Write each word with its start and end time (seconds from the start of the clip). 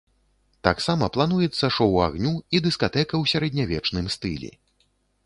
Таксама 0.67 1.09
плануецца 1.17 1.69
шоў 1.75 1.93
агню 2.07 2.31
і 2.55 2.63
дыскатэка 2.69 3.09
ў 3.09 3.23
сярэднявечным 3.33 4.05
стылі. 4.15 4.51